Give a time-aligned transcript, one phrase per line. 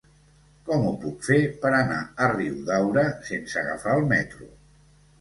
[0.69, 4.55] Com ho puc fer per anar a Riudaura sense agafar el metro?